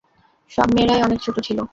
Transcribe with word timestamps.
সব 0.51 0.67
মেয়েরাই 0.75 1.01
অনেক 1.01 1.19
ছোট 1.21 1.35
ছিলো। 1.39 1.63